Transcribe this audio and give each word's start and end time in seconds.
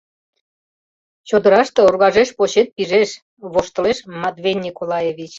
—Чодыраште 1.27 1.79
оргажеш 1.87 2.29
почет 2.37 2.67
пижеш,— 2.75 3.09
воштылеш 3.53 3.97
Матвей 4.21 4.57
Николаевич. 4.67 5.29